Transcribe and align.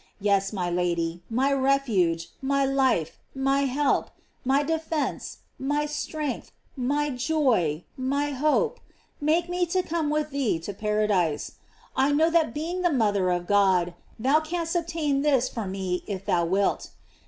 Yes, 0.19 0.51
my 0.51 0.67
Lady, 0.67 1.21
my 1.29 1.53
refuge, 1.53 2.29
my 2.41 2.65
life, 2.65 3.19
my 3.35 3.65
help, 3.65 4.09
my 4.43 4.63
defence, 4.63 5.37
my 5.59 5.85
strength, 5.85 6.51
my 6.75 7.11
joy, 7.11 7.83
my 7.95 8.31
hope, 8.31 8.79
make 9.21 9.47
me 9.47 9.67
to 9.67 9.83
come 9.83 10.09
with 10.09 10.31
thee 10.31 10.57
to 10.57 10.73
paradise. 10.73 11.51
I 11.95 12.11
know 12.13 12.31
that, 12.31 12.51
being 12.55 12.81
the 12.81 12.91
mother 12.91 13.29
of 13.29 13.45
God, 13.45 13.93
thou 14.17 14.39
canst 14.39 14.75
obtain 14.75 15.21
this 15.21 15.47
for 15.49 15.67
me 15.67 16.03
if 16.07 16.25
thou 16.25 16.45
wilt. 16.45 16.89